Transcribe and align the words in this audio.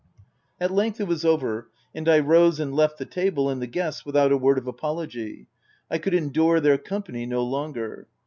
At 0.59 0.71
length 0.71 0.99
it 0.99 1.07
was 1.07 1.23
over; 1.23 1.69
and 1.93 2.09
I 2.09 2.17
rose 2.17 2.59
and 2.59 2.73
left 2.73 2.97
the 2.97 3.05
table 3.05 3.51
and 3.51 3.61
the 3.61 3.67
guests, 3.67 4.03
without 4.03 4.31
a 4.31 4.37
word 4.39 4.57
of 4.57 4.65
apology— 4.65 5.45
I 5.91 5.99
could 5.99 6.15
endure 6.15 6.59
their 6.59 6.79
company 6.79 7.27
no 7.27 7.43
longer. 7.43 8.07